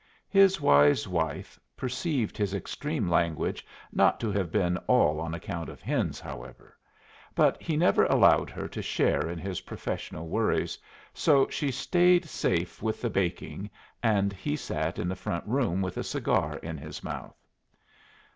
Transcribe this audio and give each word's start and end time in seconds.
His 0.31 0.59
wise 0.59 1.07
wife 1.07 1.59
perceived 1.77 2.35
his 2.35 2.55
extreme 2.55 3.07
language 3.07 3.63
not 3.93 4.19
to 4.21 4.31
have 4.31 4.51
been 4.51 4.77
all 4.87 5.19
on 5.21 5.35
account 5.35 5.69
of 5.69 5.79
hens, 5.79 6.19
however; 6.19 6.75
but 7.35 7.61
he 7.61 7.77
never 7.77 8.05
allowed 8.05 8.49
her 8.49 8.67
to 8.67 8.81
share 8.81 9.29
in 9.29 9.37
his 9.37 9.61
professional 9.61 10.27
worries, 10.27 10.75
so 11.13 11.47
she 11.49 11.69
stayed 11.69 12.25
safe 12.25 12.81
with 12.81 12.99
the 12.99 13.11
baking, 13.11 13.69
and 14.01 14.33
he 14.33 14.55
sat 14.55 14.97
in 14.97 15.07
the 15.07 15.15
front 15.15 15.45
room 15.45 15.83
with 15.83 15.97
a 15.97 16.03
cigar 16.03 16.57
in 16.57 16.79
his 16.79 17.03
mouth. 17.03 17.37